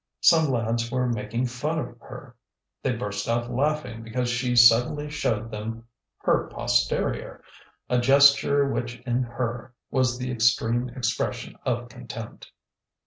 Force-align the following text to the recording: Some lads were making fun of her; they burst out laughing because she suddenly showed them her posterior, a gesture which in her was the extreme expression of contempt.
Some 0.21 0.49
lads 0.49 0.91
were 0.91 1.05
making 1.07 1.45
fun 1.45 1.77
of 1.77 1.99
her; 1.99 2.35
they 2.81 2.91
burst 2.95 3.27
out 3.27 3.51
laughing 3.51 4.01
because 4.01 4.29
she 4.31 4.55
suddenly 4.55 5.11
showed 5.11 5.51
them 5.51 5.85
her 6.23 6.47
posterior, 6.51 7.43
a 7.87 7.99
gesture 7.99 8.67
which 8.67 8.99
in 9.01 9.21
her 9.21 9.75
was 9.91 10.17
the 10.17 10.31
extreme 10.31 10.89
expression 10.89 11.55
of 11.67 11.87
contempt. 11.87 12.51